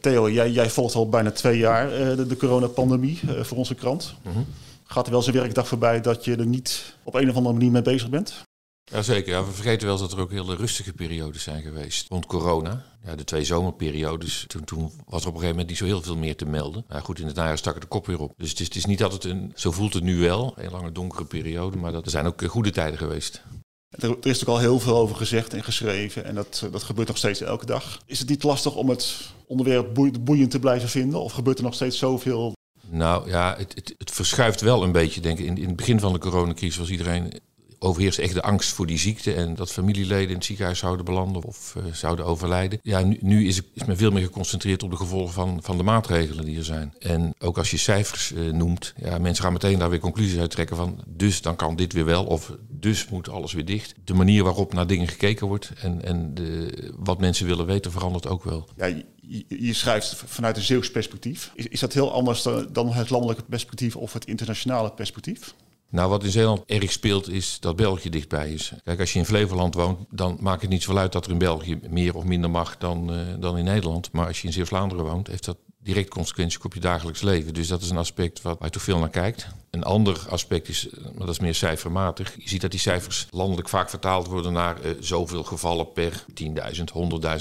Theo, 0.00 0.30
jij, 0.30 0.50
jij, 0.50 0.70
volgt 0.70 0.94
al 0.94 1.08
bijna 1.08 1.30
twee 1.30 1.58
jaar 1.58 2.00
uh, 2.00 2.16
de, 2.16 2.26
de 2.26 2.36
coronapandemie 2.36 3.20
uh, 3.24 3.42
voor 3.42 3.56
onze 3.56 3.74
krant. 3.74 4.14
Mm 4.22 4.32
-hmm. 4.32 4.46
Gaat 4.84 5.04
er 5.04 5.10
wel 5.10 5.20
eens 5.20 5.28
een 5.28 5.40
werkdag 5.40 5.68
voorbij 5.68 6.00
dat 6.00 6.24
je 6.24 6.36
er 6.36 6.46
niet 6.46 6.94
op 7.02 7.14
een 7.14 7.30
of 7.30 7.36
andere 7.36 7.54
manier 7.54 7.70
mee 7.70 7.82
bezig 7.82 8.08
bent? 8.08 8.42
Jazeker, 8.84 9.32
ja, 9.32 9.44
we 9.44 9.52
vergeten 9.52 9.86
wel 9.86 9.98
dat 9.98 10.12
er 10.12 10.20
ook 10.20 10.30
hele 10.30 10.56
rustige 10.56 10.92
periodes 10.92 11.42
zijn 11.42 11.62
geweest 11.62 12.08
rond 12.08 12.26
corona. 12.26 12.84
Ja, 13.04 13.14
de 13.14 13.24
twee 13.24 13.44
zomerperiodes, 13.44 14.44
toen, 14.46 14.64
toen 14.64 14.92
was 15.06 15.22
er 15.22 15.28
op 15.28 15.34
een 15.34 15.40
gegeven 15.40 15.48
moment 15.48 15.68
niet 15.68 15.76
zo 15.76 15.84
heel 15.84 16.02
veel 16.02 16.16
meer 16.16 16.36
te 16.36 16.46
melden. 16.46 16.84
Maar 16.88 17.02
goed, 17.02 17.18
in 17.18 17.26
het 17.26 17.36
najaar 17.36 17.58
stak 17.58 17.74
er 17.74 17.80
de 17.80 17.86
kop 17.86 18.06
weer 18.06 18.20
op. 18.20 18.32
Dus 18.36 18.50
het 18.50 18.60
is, 18.60 18.66
het 18.66 18.76
is 18.76 18.86
niet 18.86 19.02
altijd 19.02 19.24
een, 19.24 19.52
zo 19.54 19.70
voelt 19.70 19.94
het 19.94 20.02
nu 20.02 20.16
wel, 20.20 20.54
een 20.56 20.70
lange 20.70 20.92
donkere 20.92 21.24
periode, 21.24 21.76
maar 21.76 21.92
dat, 21.92 22.04
er 22.04 22.10
zijn 22.10 22.26
ook 22.26 22.44
goede 22.44 22.70
tijden 22.70 22.98
geweest. 22.98 23.42
Er, 23.90 24.02
er 24.02 24.08
is 24.10 24.16
natuurlijk 24.22 24.48
al 24.48 24.58
heel 24.58 24.80
veel 24.80 24.96
over 24.96 25.16
gezegd 25.16 25.54
en 25.54 25.64
geschreven 25.64 26.24
en 26.24 26.34
dat, 26.34 26.68
dat 26.70 26.82
gebeurt 26.82 27.08
nog 27.08 27.16
steeds 27.16 27.40
elke 27.40 27.66
dag. 27.66 28.02
Is 28.06 28.18
het 28.18 28.28
niet 28.28 28.42
lastig 28.42 28.74
om 28.74 28.88
het 28.88 29.30
onderwerp 29.46 29.94
boeiend 30.20 30.50
te 30.50 30.58
blijven 30.58 30.88
vinden 30.88 31.20
of 31.20 31.32
gebeurt 31.32 31.58
er 31.58 31.64
nog 31.64 31.74
steeds 31.74 31.98
zoveel? 31.98 32.52
Nou 32.88 33.30
ja, 33.30 33.54
het, 33.58 33.74
het, 33.74 33.94
het 33.98 34.10
verschuift 34.10 34.60
wel 34.60 34.82
een 34.82 34.92
beetje, 34.92 35.20
denk 35.20 35.38
ik. 35.38 35.46
In, 35.46 35.56
in 35.56 35.66
het 35.66 35.76
begin 35.76 36.00
van 36.00 36.12
de 36.12 36.18
coronacrisis 36.18 36.76
was 36.76 36.90
iedereen 36.90 37.40
overheerst 37.82 38.18
echt 38.18 38.34
de 38.34 38.42
angst 38.42 38.72
voor 38.72 38.86
die 38.86 38.98
ziekte 38.98 39.34
en 39.34 39.54
dat 39.54 39.72
familieleden 39.72 40.28
in 40.28 40.34
het 40.34 40.44
ziekenhuis 40.44 40.78
zouden 40.78 41.04
belanden 41.04 41.42
of 41.42 41.74
uh, 41.76 41.84
zouden 41.92 42.24
overlijden. 42.24 42.78
Ja, 42.82 43.02
nu, 43.02 43.18
nu 43.20 43.46
is, 43.46 43.60
is, 43.74 43.84
men 43.84 43.96
veel 43.96 44.10
meer 44.10 44.24
geconcentreerd 44.24 44.82
op 44.82 44.90
de 44.90 44.96
gevolgen 44.96 45.34
van, 45.34 45.58
van 45.62 45.76
de 45.76 45.82
maatregelen 45.82 46.44
die 46.44 46.58
er 46.58 46.64
zijn. 46.64 46.94
En 46.98 47.34
ook 47.38 47.58
als 47.58 47.70
je 47.70 47.76
cijfers 47.76 48.32
uh, 48.32 48.52
noemt, 48.52 48.94
ja, 48.96 49.18
mensen 49.18 49.44
gaan 49.44 49.52
meteen 49.52 49.78
daar 49.78 49.90
weer 49.90 49.98
conclusies 49.98 50.38
uit 50.38 50.50
trekken 50.50 50.76
van 50.76 51.04
dus 51.06 51.42
dan 51.42 51.56
kan 51.56 51.76
dit 51.76 51.92
weer 51.92 52.04
wel 52.04 52.24
of 52.24 52.52
dus 52.68 53.08
moet 53.08 53.28
alles 53.28 53.52
weer 53.52 53.64
dicht. 53.64 53.94
De 54.04 54.14
manier 54.14 54.44
waarop 54.44 54.72
naar 54.72 54.86
dingen 54.86 55.08
gekeken 55.08 55.46
wordt 55.46 55.72
en, 55.82 56.04
en 56.04 56.34
de, 56.34 56.92
wat 56.96 57.20
mensen 57.20 57.46
willen 57.46 57.66
weten 57.66 57.92
verandert 57.92 58.28
ook 58.28 58.44
wel. 58.44 58.68
Ja, 58.76 59.02
je, 59.48 59.72
schrijft 59.72 60.22
vanuit 60.26 60.56
een 60.56 60.62
Zeeuws 60.62 60.90
perspectief. 60.90 61.52
Is, 61.54 61.66
is 61.66 61.80
dat 61.80 61.92
heel 61.92 62.12
anders 62.12 62.42
dan 62.72 62.92
het 62.92 63.10
landelijke 63.10 63.42
perspectief 63.42 63.96
of 63.96 64.12
het 64.12 64.24
internationale 64.24 64.90
perspectief? 64.90 65.54
Nou, 65.90 66.08
wat 66.08 66.24
in 66.24 66.30
Zeeland 66.30 66.62
erg 66.66 66.92
speelt 66.92 67.28
is 67.28 67.60
dat 67.60 67.76
België 67.76 68.10
dichtbij 68.10 68.52
is. 68.52 68.72
Kijk, 68.84 69.00
als 69.00 69.12
je 69.12 69.18
in 69.18 69.24
Flevoland 69.24 69.74
woont, 69.74 69.98
dan 70.10 70.36
maakt 70.40 70.60
het 70.60 70.70
niet 70.70 70.82
zoveel 70.82 71.00
uit 71.00 71.12
dat 71.12 71.24
er 71.24 71.30
in 71.30 71.38
België 71.38 71.80
meer 71.88 72.14
of 72.14 72.24
minder 72.24 72.50
mag 72.50 72.76
dan, 72.76 73.12
uh, 73.12 73.20
dan 73.38 73.58
in 73.58 73.64
Nederland. 73.64 74.12
Maar 74.12 74.26
als 74.26 74.40
je 74.40 74.46
in 74.46 74.52
Zeeuws-Vlaanderen 74.52 75.04
woont, 75.04 75.26
heeft 75.26 75.44
dat 75.44 75.56
direct 75.82 76.08
consequenties 76.08 76.64
op 76.64 76.74
je 76.74 76.80
dagelijks 76.80 77.20
leven. 77.20 77.54
Dus 77.54 77.68
dat 77.68 77.82
is 77.82 77.90
een 77.90 77.96
aspect 77.96 78.42
waar 78.42 78.56
je 78.60 78.70
toch 78.70 78.82
veel 78.82 78.98
naar 78.98 79.10
kijkt. 79.10 79.46
Een 79.70 79.82
ander 79.82 80.26
aspect 80.28 80.68
is, 80.68 80.88
maar 81.02 81.26
dat 81.26 81.34
is 81.34 81.40
meer 81.40 81.54
cijfermatig. 81.54 82.34
Je 82.36 82.48
ziet 82.48 82.60
dat 82.60 82.70
die 82.70 82.80
cijfers 82.80 83.26
landelijk 83.30 83.68
vaak 83.68 83.90
vertaald 83.90 84.26
worden 84.26 84.52
naar 84.52 84.84
uh, 84.84 84.90
zoveel 85.00 85.42
gevallen 85.42 85.92
per 85.92 86.24
10.000, 86.44 86.48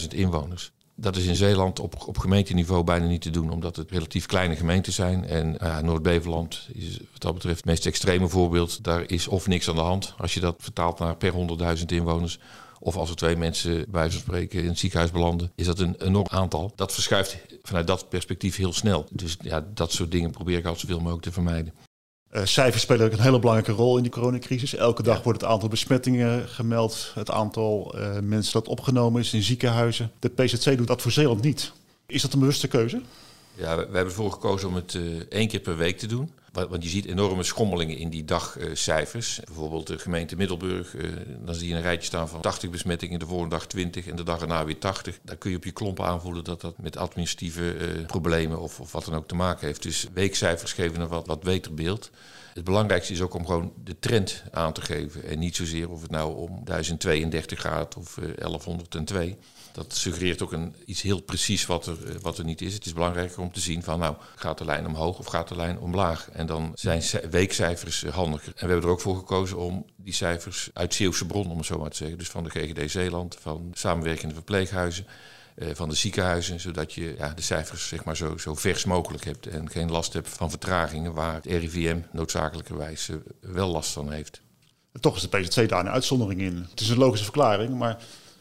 100.000 0.01 0.07
inwoners. 0.07 0.71
Dat 1.01 1.15
is 1.15 1.25
in 1.25 1.35
Zeeland 1.35 1.79
op, 1.79 2.07
op 2.07 2.17
gemeenteniveau 2.17 2.83
bijna 2.83 3.05
niet 3.05 3.21
te 3.21 3.29
doen, 3.29 3.51
omdat 3.51 3.75
het 3.75 3.91
relatief 3.91 4.25
kleine 4.25 4.55
gemeenten 4.55 4.93
zijn. 4.93 5.25
En 5.25 5.57
uh, 5.63 5.79
Noord-Beverland 5.79 6.67
is 6.73 6.99
wat 7.11 7.21
dat 7.21 7.33
betreft 7.33 7.55
het 7.55 7.65
meest 7.65 7.85
extreme 7.85 8.27
voorbeeld. 8.27 8.83
Daar 8.83 9.03
is 9.07 9.27
of 9.27 9.47
niks 9.47 9.69
aan 9.69 9.75
de 9.75 9.81
hand 9.81 10.13
als 10.17 10.33
je 10.33 10.39
dat 10.39 10.55
vertaalt 10.57 10.99
naar 10.99 11.15
per 11.15 11.33
100.000 11.77 11.85
inwoners. 11.85 12.39
Of 12.79 12.95
als 12.95 13.09
er 13.09 13.15
twee 13.15 13.35
mensen 13.35 13.85
bij 13.89 14.11
van 14.11 14.19
spreken 14.19 14.61
in 14.61 14.67
het 14.67 14.79
ziekenhuis 14.79 15.11
belanden, 15.11 15.51
is 15.55 15.65
dat 15.65 15.79
een 15.79 15.95
enorm 15.95 16.27
aantal. 16.29 16.71
Dat 16.75 16.93
verschuift 16.93 17.37
vanuit 17.63 17.87
dat 17.87 18.09
perspectief 18.09 18.55
heel 18.55 18.73
snel. 18.73 19.05
Dus 19.11 19.37
ja, 19.41 19.65
dat 19.73 19.91
soort 19.91 20.11
dingen 20.11 20.31
probeer 20.31 20.57
ik 20.57 20.65
altijd 20.65 20.81
zoveel 20.81 20.99
mogelijk 20.99 21.23
te 21.23 21.31
vermijden. 21.31 21.73
Uh, 22.31 22.45
cijfers 22.45 22.81
spelen 22.81 23.05
ook 23.05 23.11
een 23.11 23.21
hele 23.21 23.39
belangrijke 23.39 23.81
rol 23.81 23.97
in 23.97 24.03
die 24.03 24.11
coronacrisis. 24.11 24.75
Elke 24.75 25.03
dag 25.03 25.23
wordt 25.23 25.41
het 25.41 25.49
aantal 25.49 25.69
besmettingen 25.69 26.47
gemeld, 26.47 27.11
het 27.15 27.31
aantal 27.31 27.95
uh, 27.95 28.19
mensen 28.19 28.53
dat 28.53 28.67
opgenomen 28.67 29.21
is 29.21 29.33
in 29.33 29.43
ziekenhuizen. 29.43 30.11
De 30.19 30.29
PZC 30.29 30.77
doet 30.77 30.87
dat 30.87 31.01
voor 31.01 31.11
Zeeland 31.11 31.41
niet. 31.41 31.71
Is 32.05 32.21
dat 32.21 32.33
een 32.33 32.39
bewuste 32.39 32.67
keuze? 32.67 33.01
Ja, 33.55 33.75
we, 33.75 33.81
hebben 33.81 34.05
ervoor 34.05 34.31
gekozen 34.31 34.67
om 34.67 34.75
het 34.75 34.93
uh, 34.93 35.21
één 35.29 35.47
keer 35.47 35.59
per 35.59 35.77
week 35.77 35.97
te 35.97 36.07
doen. 36.07 36.31
Want 36.51 36.83
je 36.83 36.89
ziet 36.89 37.05
enorme 37.05 37.43
schommelingen 37.43 37.97
in 37.97 38.09
die 38.09 38.25
dagcijfers. 38.25 39.39
Bijvoorbeeld 39.45 39.87
de 39.87 39.99
gemeente 39.99 40.35
Middelburg, 40.35 40.95
dan 41.45 41.55
zie 41.55 41.67
je 41.67 41.75
een 41.75 41.81
rijtje 41.81 42.05
staan 42.05 42.29
van 42.29 42.41
80 42.41 42.69
besmettingen, 42.69 43.19
de 43.19 43.25
volgende 43.25 43.55
dag 43.55 43.67
20 43.67 44.07
en 44.07 44.15
de 44.15 44.23
dag 44.23 44.41
erna 44.41 44.65
weer 44.65 44.77
80. 44.77 45.19
Daar 45.21 45.35
kun 45.35 45.51
je 45.51 45.57
op 45.57 45.63
je 45.63 45.71
klompen 45.71 46.05
aanvoelen 46.05 46.43
dat 46.43 46.61
dat 46.61 46.77
met 46.77 46.97
administratieve 46.97 47.75
problemen 48.07 48.59
of, 48.59 48.79
of 48.79 48.91
wat 48.91 49.05
dan 49.05 49.15
ook 49.15 49.27
te 49.27 49.35
maken 49.35 49.67
heeft. 49.67 49.83
Dus 49.83 50.07
weekcijfers 50.13 50.73
geven 50.73 51.01
een 51.01 51.07
wat, 51.07 51.27
wat 51.27 51.43
beter 51.43 51.73
beeld. 51.73 52.09
Het 52.53 52.63
belangrijkste 52.63 53.13
is 53.13 53.21
ook 53.21 53.33
om 53.33 53.45
gewoon 53.45 53.73
de 53.83 53.99
trend 53.99 54.43
aan 54.51 54.73
te 54.73 54.81
geven. 54.81 55.23
En 55.23 55.39
niet 55.39 55.55
zozeer 55.55 55.89
of 55.89 56.01
het 56.01 56.11
nou 56.11 56.35
om 56.35 56.61
1032 56.63 57.61
gaat 57.61 57.95
of 57.95 58.17
uh, 58.17 58.25
1102. 58.35 59.37
Dat 59.79 59.95
suggereert 59.95 60.41
ook 60.41 60.51
een, 60.51 60.75
iets 60.85 61.01
heel 61.01 61.21
precies 61.21 61.65
wat 61.65 61.85
er, 61.85 61.97
uh, 62.07 62.15
wat 62.21 62.37
er 62.37 62.43
niet 62.43 62.61
is. 62.61 62.73
Het 62.73 62.85
is 62.85 62.93
belangrijker 62.93 63.41
om 63.41 63.51
te 63.51 63.59
zien 63.59 63.83
van 63.83 63.99
nou, 63.99 64.15
gaat 64.35 64.57
de 64.57 64.65
lijn 64.65 64.85
omhoog 64.85 65.19
of 65.19 65.25
gaat 65.25 65.47
de 65.47 65.55
lijn 65.55 65.79
omlaag? 65.79 66.29
En 66.29 66.45
dan 66.45 66.71
zijn 66.75 67.03
weekcijfers 67.29 68.03
uh, 68.03 68.13
handiger. 68.13 68.47
En 68.47 68.65
we 68.65 68.71
hebben 68.71 68.85
er 68.85 68.93
ook 68.93 69.01
voor 69.01 69.15
gekozen 69.15 69.57
om 69.57 69.85
die 69.95 70.13
cijfers 70.13 70.69
uit 70.73 70.93
Zeeuwse 70.93 71.25
bron, 71.25 71.51
om 71.51 71.57
het 71.57 71.65
zo 71.65 71.77
maar 71.77 71.89
te 71.89 71.95
zeggen. 71.95 72.17
Dus 72.17 72.29
van 72.29 72.43
de 72.43 72.49
GGD 72.49 72.91
Zeeland, 72.91 73.37
van 73.39 73.71
samenwerkende 73.73 74.33
verpleeghuizen 74.33 75.05
van 75.73 75.89
de 75.89 75.95
ziekenhuizen, 75.95 76.59
zodat 76.59 76.93
je 76.93 77.15
ja, 77.17 77.33
de 77.33 77.41
cijfers 77.41 77.87
zeg 77.87 78.03
maar, 78.03 78.17
zo, 78.17 78.37
zo 78.37 78.55
vers 78.55 78.85
mogelijk 78.85 79.23
hebt 79.23 79.47
en 79.47 79.69
geen 79.69 79.91
last 79.91 80.13
hebt 80.13 80.29
van 80.29 80.49
vertragingen 80.49 81.13
waar 81.13 81.33
het 81.33 81.45
RIVM 81.45 81.99
noodzakelijkerwijs 82.11 83.09
wel 83.41 83.69
last 83.69 83.91
van 83.91 84.11
heeft. 84.11 84.41
Toch 84.99 85.15
is 85.15 85.29
de 85.29 85.39
PZC 85.39 85.69
daar 85.69 85.79
een 85.79 85.89
uitzondering 85.89 86.41
in. 86.41 86.67
Het 86.69 86.79
is 86.79 86.89
een 86.89 86.97
logische 86.97 87.25
verklaring, 87.25 87.77
maar 87.77 87.97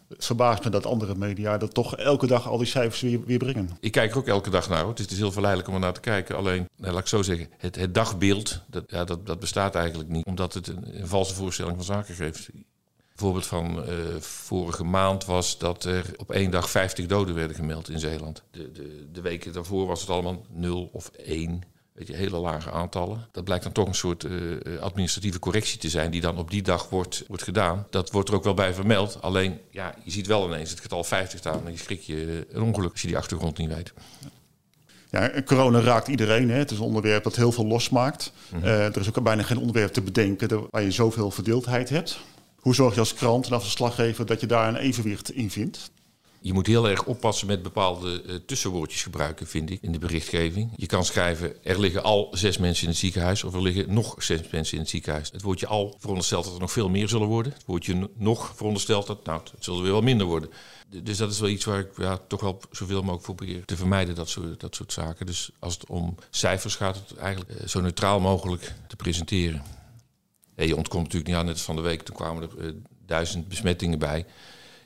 het 0.08 0.24
verbaast 0.24 0.64
me 0.64 0.70
dat 0.70 0.86
andere 0.86 1.14
media 1.14 1.58
dat 1.58 1.74
toch 1.74 1.96
elke 1.96 2.26
dag 2.26 2.48
al 2.48 2.58
die 2.58 2.66
cijfers 2.66 3.00
weer, 3.00 3.24
weer 3.24 3.38
brengen. 3.38 3.70
Ik 3.80 3.92
kijk 3.92 4.10
er 4.10 4.16
ook 4.16 4.26
elke 4.26 4.50
dag 4.50 4.68
naar. 4.68 4.86
Het 4.86 5.10
is 5.10 5.18
heel 5.18 5.32
verleidelijk 5.32 5.68
om 5.68 5.74
er 5.74 5.80
naar 5.80 5.92
te 5.92 6.00
kijken. 6.00 6.36
Alleen, 6.36 6.68
nou, 6.76 6.92
laat 6.92 7.02
ik 7.02 7.08
zo 7.08 7.22
zeggen, 7.22 7.48
het, 7.56 7.76
het 7.76 7.94
dagbeeld, 7.94 8.60
dat, 8.66 8.84
ja, 8.86 9.04
dat, 9.04 9.26
dat 9.26 9.40
bestaat 9.40 9.74
eigenlijk 9.74 10.08
niet. 10.08 10.24
Omdat 10.24 10.54
het 10.54 10.66
een, 10.66 11.06
valse 11.06 11.34
voorstelling 11.34 11.76
van 11.76 11.84
zaken 11.84 12.14
geeft 12.14 12.48
voorbeeld 13.14 13.46
van 13.46 13.88
uh, 13.88 14.16
vorige 14.20 14.84
maand 14.84 15.24
was 15.24 15.58
dat 15.58 15.84
er 15.84 16.04
op 16.16 16.30
één 16.30 16.50
dag 16.50 16.70
50 16.70 17.06
doden 17.06 17.34
werden 17.34 17.56
gemeld 17.56 17.88
in 17.88 17.98
Zeeland. 17.98 18.42
De, 18.50 18.72
de, 18.72 19.06
de 19.12 19.20
weken 19.20 19.52
daarvoor 19.52 19.86
was 19.86 20.00
het 20.00 20.10
allemaal 20.10 20.46
0 20.48 20.88
of 20.92 21.08
1. 21.08 21.62
Weet 21.98 22.06
je, 22.06 22.14
hele 22.14 22.36
lage 22.36 22.70
aantallen. 22.70 23.28
Dat 23.32 23.44
blijkt 23.44 23.64
dan 23.64 23.72
toch 23.72 23.88
een 23.88 23.94
soort 23.94 24.24
uh, 24.24 24.80
administratieve 24.80 25.38
correctie 25.38 25.78
te 25.78 25.88
zijn 25.88 26.10
die 26.10 26.20
dan 26.20 26.38
op 26.38 26.50
die 26.50 26.62
dag 26.62 26.88
wordt, 26.88 27.24
wordt 27.26 27.42
gedaan. 27.42 27.86
Dat 27.90 28.10
wordt 28.10 28.28
er 28.28 28.34
ook 28.34 28.44
wel 28.44 28.54
bij 28.54 28.74
vermeld. 28.74 29.18
Alleen, 29.22 29.58
ja, 29.70 29.94
je 30.04 30.10
ziet 30.10 30.26
wel 30.26 30.46
ineens 30.46 30.70
het 30.70 30.80
getal 30.80 31.04
50 31.04 31.38
staan 31.38 31.66
en 31.66 31.72
je 31.72 31.78
schrik 31.78 32.00
je 32.00 32.46
een 32.50 32.62
ongeluk 32.62 32.92
als 32.92 33.00
je 33.00 33.06
die 33.06 33.16
achtergrond 33.16 33.58
niet 33.58 33.74
weet. 33.74 33.92
Ja, 35.10 35.42
corona 35.44 35.80
raakt 35.80 36.08
iedereen. 36.08 36.50
Hè. 36.50 36.56
Het 36.56 36.70
is 36.70 36.78
een 36.78 36.84
onderwerp 36.84 37.24
dat 37.24 37.36
heel 37.36 37.52
veel 37.52 37.66
losmaakt. 37.66 38.32
Mm 38.50 38.58
-hmm. 38.58 38.68
uh, 38.68 38.84
er 38.84 39.00
is 39.00 39.08
ook 39.08 39.22
bijna 39.22 39.42
geen 39.42 39.58
onderwerp 39.58 39.92
te 39.92 40.02
bedenken 40.02 40.66
waar 40.70 40.82
je 40.82 40.90
zoveel 40.90 41.30
verdeeldheid 41.30 41.88
hebt. 41.88 42.18
Hoe 42.56 42.74
zorg 42.74 42.94
je 42.94 43.00
als 43.00 43.14
krant 43.14 43.46
en 43.46 43.52
als 43.52 43.62
verslaggever 43.62 44.26
dat 44.26 44.40
je 44.40 44.46
daar 44.46 44.68
een 44.68 44.76
evenwicht 44.76 45.30
in 45.30 45.50
vindt? 45.50 45.90
Je 46.40 46.52
moet 46.52 46.66
heel 46.66 46.88
erg 46.88 47.04
oppassen 47.04 47.46
met 47.46 47.62
bepaalde 47.62 48.22
uh, 48.22 48.34
tussenwoordjes 48.46 49.02
gebruiken, 49.02 49.46
vind 49.46 49.70
ik, 49.70 49.82
in 49.82 49.92
de 49.92 49.98
berichtgeving. 49.98 50.70
Je 50.76 50.86
kan 50.86 51.04
schrijven, 51.04 51.64
er 51.64 51.80
liggen 51.80 52.02
al 52.02 52.28
zes 52.32 52.58
mensen 52.58 52.82
in 52.82 52.88
het 52.88 52.98
ziekenhuis... 52.98 53.44
of 53.44 53.54
er 53.54 53.62
liggen 53.62 53.94
nog 53.94 54.22
zes 54.22 54.40
mensen 54.50 54.74
in 54.74 54.80
het 54.80 54.90
ziekenhuis. 54.90 55.30
Het 55.32 55.42
woordje 55.42 55.66
al 55.66 55.96
veronderstelt 55.98 56.44
dat 56.44 56.54
er 56.54 56.60
nog 56.60 56.72
veel 56.72 56.88
meer 56.88 57.08
zullen 57.08 57.26
worden. 57.26 57.52
Het 57.52 57.64
woordje 57.66 58.10
nog 58.14 58.52
veronderstelt 58.56 59.06
dat, 59.06 59.24
nou, 59.24 59.40
het 59.54 59.64
zullen 59.64 59.82
weer 59.82 59.92
wel 59.92 60.00
minder 60.00 60.26
worden. 60.26 60.50
Dus 61.02 61.16
dat 61.16 61.30
is 61.30 61.40
wel 61.40 61.48
iets 61.48 61.64
waar 61.64 61.78
ik 61.78 61.90
ja, 61.96 62.18
toch 62.28 62.40
wel 62.40 62.60
zoveel 62.70 63.00
mogelijk 63.00 63.24
voor 63.24 63.34
probeer 63.34 63.64
te 63.64 63.76
vermijden, 63.76 64.14
dat 64.14 64.28
soort, 64.28 64.60
dat 64.60 64.74
soort 64.74 64.92
zaken. 64.92 65.26
Dus 65.26 65.50
als 65.58 65.74
het 65.74 65.86
om 65.86 66.14
cijfers 66.30 66.74
gaat, 66.74 66.96
het 66.96 67.18
eigenlijk 67.18 67.60
uh, 67.60 67.66
zo 67.66 67.80
neutraal 67.80 68.20
mogelijk 68.20 68.74
te 68.88 68.96
presenteren. 68.96 69.62
je 70.54 70.76
ontkomt 70.76 71.02
natuurlijk 71.02 71.30
niet 71.30 71.36
aan, 71.36 71.46
net 71.46 71.60
van 71.60 71.76
de 71.76 71.82
week, 71.82 72.02
toen 72.02 72.16
kwamen 72.16 72.42
er 72.42 72.64
uh, 72.64 72.72
duizend 73.06 73.48
besmettingen 73.48 73.98
bij. 73.98 74.26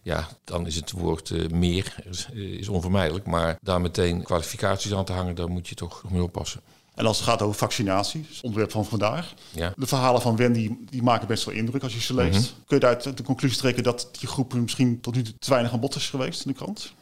Ja, 0.02 0.28
dan 0.44 0.66
is 0.66 0.76
het 0.76 0.90
woord 0.90 1.30
uh, 1.30 1.48
meer 1.48 1.94
is 2.32 2.68
onvermijdelijk. 2.68 3.26
Maar 3.26 3.58
daar 3.62 3.80
meteen 3.80 4.22
kwalificaties 4.22 4.94
aan 4.94 5.04
te 5.04 5.12
hangen, 5.12 5.34
daar 5.34 5.48
moet 5.48 5.68
je 5.68 5.74
toch 5.74 6.02
nog 6.02 6.12
mee 6.12 6.22
oppassen. 6.22 6.60
En 6.94 7.06
als 7.06 7.16
het 7.16 7.28
gaat 7.28 7.42
over 7.42 7.58
vaccinatie, 7.58 8.26
het 8.28 8.42
onderwerp 8.42 8.70
van 8.70 8.84
vandaag. 8.84 9.34
Ja. 9.50 9.72
De 9.76 9.86
verhalen 9.86 10.20
van 10.20 10.36
Wendy 10.36 10.70
die 10.90 11.02
maken 11.02 11.26
best 11.26 11.44
wel 11.44 11.54
indruk 11.54 11.82
als 11.82 11.94
je 11.94 12.00
ze 12.00 12.14
leest. 12.14 12.40
Mhm. 12.40 12.64
Kun 12.66 12.76
je 12.76 12.78
daaruit 12.78 13.16
de 13.16 13.22
conclusie 13.22 13.58
trekken 13.58 13.82
dat 13.82 14.08
die 14.18 14.28
groep 14.28 14.54
misschien 14.54 15.00
tot 15.00 15.14
nu 15.14 15.22
toe 15.22 15.34
te 15.38 15.50
weinig 15.50 15.72
aan 15.72 15.80
bod 15.80 15.94
is 15.94 16.10
geweest 16.10 16.44
in 16.44 16.50
de 16.50 16.56
krant? 16.56 16.92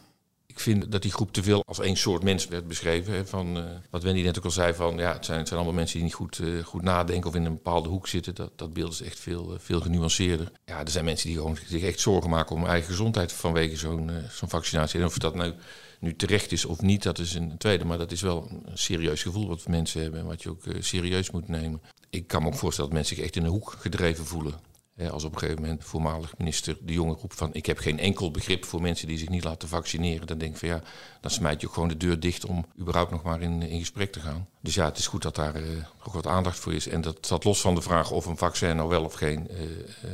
Ik 0.50 0.60
vind 0.60 0.92
dat 0.92 1.02
die 1.02 1.12
groep 1.12 1.32
te 1.32 1.42
veel 1.42 1.62
als 1.66 1.80
één 1.80 1.96
soort 1.96 2.22
mens 2.22 2.46
werd 2.48 2.68
beschreven. 2.68 3.14
Hè, 3.14 3.26
van, 3.26 3.56
uh, 3.56 3.64
wat 3.90 4.02
Wendy 4.02 4.22
net 4.22 4.38
ook 4.38 4.44
al 4.44 4.50
zei, 4.50 4.74
van, 4.74 4.96
ja, 4.96 5.12
het, 5.12 5.24
zijn, 5.24 5.38
het 5.38 5.48
zijn 5.48 5.60
allemaal 5.60 5.78
mensen 5.78 5.94
die 5.96 6.04
niet 6.04 6.14
goed, 6.14 6.38
uh, 6.38 6.64
goed 6.64 6.82
nadenken 6.82 7.28
of 7.28 7.34
in 7.34 7.44
een 7.44 7.52
bepaalde 7.52 7.88
hoek 7.88 8.08
zitten. 8.08 8.34
Dat, 8.34 8.58
dat 8.58 8.72
beeld 8.72 8.92
is 8.92 9.02
echt 9.02 9.18
veel, 9.18 9.52
uh, 9.52 9.58
veel 9.58 9.80
genuanceerder. 9.80 10.52
Ja, 10.64 10.80
er 10.80 10.90
zijn 10.90 11.04
mensen 11.04 11.28
die 11.28 11.36
gewoon 11.36 11.56
zich 11.66 11.82
echt 11.82 12.00
zorgen 12.00 12.30
maken 12.30 12.54
om 12.54 12.60
hun 12.60 12.70
eigen 12.70 12.88
gezondheid 12.88 13.32
vanwege 13.32 13.76
zo'n 13.76 14.10
zo'n 14.30 14.48
vaccinatie. 14.48 15.00
En 15.00 15.06
of 15.06 15.18
dat 15.18 15.34
nou 15.34 15.54
nu 16.00 16.16
terecht 16.16 16.52
is 16.52 16.64
of 16.64 16.80
niet, 16.80 17.02
dat 17.02 17.18
is 17.18 17.34
een 17.34 17.58
tweede. 17.58 17.84
Maar 17.84 17.98
dat 17.98 18.12
is 18.12 18.20
wel 18.20 18.48
een 18.50 18.78
serieus 18.78 19.22
gevoel 19.22 19.48
wat 19.48 19.68
mensen 19.68 20.02
hebben 20.02 20.20
en 20.20 20.26
wat 20.26 20.42
je 20.42 20.50
ook 20.50 20.62
serieus 20.78 21.30
moet 21.30 21.48
nemen. 21.48 21.80
Ik 22.10 22.26
kan 22.26 22.42
me 22.42 22.48
ook 22.48 22.54
voorstellen 22.54 22.90
dat 22.90 22.98
mensen 22.98 23.16
zich 23.16 23.24
echt 23.24 23.36
in 23.36 23.44
een 23.44 23.50
hoek 23.50 23.76
gedreven 23.78 24.26
voelen. 24.26 24.69
Als 25.08 25.24
op 25.24 25.32
een 25.32 25.38
gegeven 25.38 25.62
moment 25.62 25.84
voormalig 25.84 26.34
minister 26.38 26.76
De 26.80 26.92
Jonge 26.92 27.16
roept 27.20 27.34
van... 27.34 27.50
ik 27.52 27.66
heb 27.66 27.78
geen 27.78 27.98
enkel 27.98 28.30
begrip 28.30 28.64
voor 28.64 28.80
mensen 28.80 29.08
die 29.08 29.18
zich 29.18 29.28
niet 29.28 29.44
laten 29.44 29.68
vaccineren. 29.68 30.26
Dan 30.26 30.38
denk 30.38 30.52
ik 30.52 30.58
van 30.58 30.68
ja, 30.68 30.82
dan 31.20 31.30
smijt 31.30 31.60
je 31.60 31.66
ook 31.66 31.72
gewoon 31.72 31.88
de 31.88 31.96
deur 31.96 32.20
dicht 32.20 32.44
om 32.44 32.66
überhaupt 32.80 33.10
nog 33.10 33.22
maar 33.22 33.42
in, 33.42 33.62
in 33.62 33.78
gesprek 33.78 34.12
te 34.12 34.20
gaan. 34.20 34.48
Dus 34.60 34.74
ja, 34.74 34.84
het 34.84 34.98
is 34.98 35.06
goed 35.06 35.22
dat 35.22 35.34
daar 35.34 35.60
uh, 35.60 35.68
ook 36.06 36.12
wat 36.12 36.26
aandacht 36.26 36.58
voor 36.58 36.74
is. 36.74 36.88
En 36.88 37.00
dat 37.00 37.16
staat 37.20 37.44
los 37.44 37.60
van 37.60 37.74
de 37.74 37.82
vraag 37.82 38.10
of 38.10 38.26
een 38.26 38.36
vaccin 38.36 38.76
nou 38.76 38.88
wel 38.88 39.04
of 39.04 39.12
geen 39.12 39.48
uh, 39.50 39.60
uh, 39.60 39.66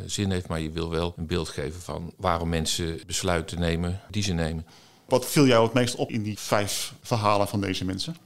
zin 0.06 0.30
heeft. 0.30 0.48
Maar 0.48 0.60
je 0.60 0.70
wil 0.70 0.90
wel 0.90 1.14
een 1.16 1.26
beeld 1.26 1.48
geven 1.48 1.80
van 1.80 2.12
waarom 2.16 2.48
mensen 2.48 3.00
besluiten 3.06 3.60
nemen 3.60 4.00
die 4.10 4.22
ze 4.22 4.32
nemen. 4.32 4.66
Wat 5.08 5.26
viel 5.26 5.46
jou 5.46 5.64
het 5.64 5.74
meest 5.74 5.94
op 5.94 6.10
in 6.10 6.22
die 6.22 6.38
vijf 6.38 6.94
verhalen 7.02 7.48
van 7.48 7.60
deze 7.60 7.84
mensen? 7.84 8.16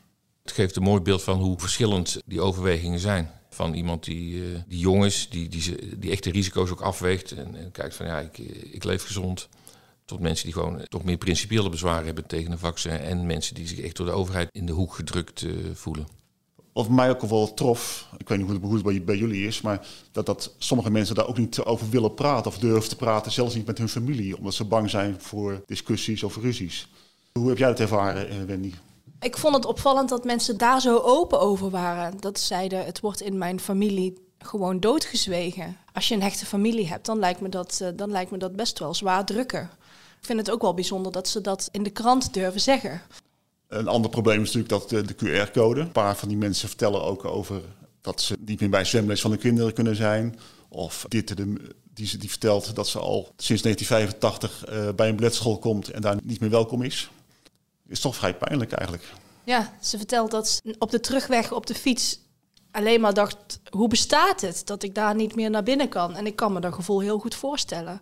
Het 0.43 0.53
geeft 0.53 0.77
een 0.77 0.83
mooi 0.83 1.01
beeld 1.01 1.23
van 1.23 1.39
hoe 1.39 1.59
verschillend 1.59 2.23
die 2.25 2.41
overwegingen 2.41 2.99
zijn 2.99 3.31
van 3.51 3.75
iemand 3.75 4.05
die, 4.05 4.35
uh, 4.35 4.59
die 4.67 4.79
jong 4.79 5.05
is, 5.05 5.29
die, 5.31 5.49
die, 5.49 5.99
die 5.99 6.11
echt 6.11 6.25
de 6.25 6.31
risico's 6.31 6.71
ook 6.71 6.81
afweegt 6.81 7.33
en, 7.33 7.71
kijkt 7.73 7.95
van 7.95 8.07
ja, 8.07 8.19
ik, 8.19 8.39
ik 8.73 8.85
leef 8.85 9.05
gezond. 9.05 9.49
Tot 10.05 10.21
mensen 10.21 10.45
die 10.45 10.55
gewoon 10.55 10.85
toch 10.89 11.05
meer 11.05 11.17
principiële 11.17 11.69
bezwaren 11.69 12.07
hebben 12.07 12.27
tegen 12.27 12.53
een 12.53 12.59
vaccin. 12.59 12.99
En 12.99 13.27
mensen 13.27 13.55
die 13.55 13.67
zich 13.67 13.81
echt 13.81 13.97
door 13.97 14.07
de 14.07 14.13
overheid 14.13 14.49
in 14.53 14.67
de 14.67 14.73
hoek 14.73 14.95
gedrukt 14.95 15.47
voelen. 15.73 16.07
Wat 16.73 16.89
mij 16.89 17.11
ook 17.11 17.21
wel 17.21 17.55
trof, 17.55 18.09
ik 18.19 18.29
weet 18.29 18.39
niet 18.39 18.61
hoe 18.61 18.75
het 18.75 18.83
bij, 18.83 19.05
bij, 19.05 19.17
jullie 19.17 19.47
is, 19.47 19.61
maar 19.61 19.87
dat, 20.13 20.27
dat 20.27 20.55
sommige 20.59 20.91
mensen 20.91 21.15
daar 21.15 21.27
ook 21.27 21.39
niet 21.39 21.61
over 21.61 21.91
willen 21.91 22.15
praten 22.15 22.51
of 22.51 22.59
durven 22.59 22.89
te 22.89 22.97
praten, 22.97 23.33
zelfs 23.33 23.55
niet 23.55 23.67
met 23.67 23.79
hun 23.79 23.89
familie, 23.89 24.37
omdat 24.37 24.55
ze 24.55 24.65
bang 24.65 24.91
zijn 24.91 25.17
voor 25.19 25.63
discussies 25.67 26.23
of 26.23 26.37
ruzies. 26.37 26.89
Hoe 27.33 27.49
heb 27.49 27.59
jij 27.59 27.69
dat 27.69 27.81
ervaren, 27.81 28.47
Wendy? 28.47 28.73
Ik 29.21 29.37
vond 29.37 29.55
het 29.55 29.65
opvallend 29.65 30.09
dat 30.09 30.25
mensen 30.25 30.59
daar 30.59 30.81
zo 30.81 30.99
open 30.99 31.41
over 31.41 31.71
waren. 31.71 32.21
Dat 32.21 32.39
ze 32.39 32.47
zeiden, 32.47 32.85
het 32.85 33.01
wordt 33.01 33.21
in 33.21 33.39
mijn 33.39 33.61
familie 33.61 34.19
gewoon 34.39 34.81
doodgezwegen. 34.81 35.77
Als 35.93 36.09
je 36.09 36.15
een 36.15 36.23
hechte 36.23 36.47
familie 36.47 36.89
hebt, 36.89 37.07
dan 37.07 37.19
lijkt 37.19 37.41
me 37.41 37.49
dat, 37.49 37.79
uh, 37.83 37.89
dan 37.95 38.11
lijkt 38.11 38.31
me 38.31 38.39
dat 38.39 38.57
best 38.57 38.79
wel 38.79 38.95
zwaar 38.95 39.25
drukken. 39.25 39.71
Ik 40.21 40.27
vind 40.27 40.39
het 40.39 40.51
ook 40.51 40.63
wel 40.63 40.75
bijzonder 40.75 41.13
dat 41.13 41.29
ze 41.29 41.41
dat 41.41 41.69
in 41.73 41.83
de 41.83 41.91
krant 41.91 42.35
durven 42.35 42.61
zeggen. 42.61 43.03
Een 43.69 43.89
ander 43.89 44.11
probleem 44.11 44.43
is 44.43 44.53
natuurlijk 44.53 44.69
dat 44.69 44.89
de, 44.89 45.15
de 45.15 45.47
QR-code. 45.47 45.81
Een 45.81 45.93
paar 45.93 46.17
van 46.17 46.29
die 46.29 46.37
mensen 46.37 46.69
vertellen 46.69 47.03
ook 47.03 47.25
over 47.25 47.63
dat 48.01 48.21
ze 48.21 48.37
niet 48.47 48.61
meer 48.61 48.71
bij 48.71 48.85
zwemles 48.85 49.21
van 49.21 49.31
de 49.31 49.37
kinderen 49.37 49.73
kunnen 49.73 49.97
zijn. 49.97 50.39
Of 50.69 51.05
dit, 51.09 51.37
de, 51.37 51.73
die, 51.95 52.19
die 52.19 52.29
vertelt 52.29 52.75
dat 52.75 52.89
ze 52.89 52.99
al 52.99 53.33
sinds 53.37 53.63
1985 53.63 54.69
uh, 54.69 54.95
bij 54.95 55.09
een 55.09 55.17
beledschool 55.17 55.59
komt 55.59 55.89
en 55.91 56.01
daar 56.01 56.17
niet 56.23 56.41
meer 56.41 56.51
welkom 56.51 56.83
is 56.83 57.11
is 57.91 58.01
toch 58.01 58.17
vrij 58.17 58.35
pijnlijk 58.35 58.73
eigenlijk. 58.73 59.13
Ja, 59.45 59.73
ze 59.81 59.97
vertelt 59.97 60.31
dat 60.31 60.49
ze 60.49 60.75
op 60.79 60.91
de 60.91 61.01
terugweg 61.01 61.53
op 61.53 61.67
de 61.67 61.75
fiets 61.75 62.19
alleen 62.71 63.01
maar 63.01 63.15
dacht, 63.15 63.61
hoe 63.71 63.89
bestaat 63.89 64.41
het 64.41 64.63
dat 64.65 64.83
ik 64.83 64.95
daar 64.95 65.15
niet 65.15 65.35
meer 65.35 65.51
naar 65.51 65.63
binnen 65.63 65.89
kan? 65.89 66.17
En 66.17 66.27
ik 66.27 66.37
kan 66.37 66.53
me 66.53 66.61
dat 66.61 66.75
gevoel 66.75 67.01
heel 67.01 67.19
goed 67.19 67.35
voorstellen. 67.35 68.01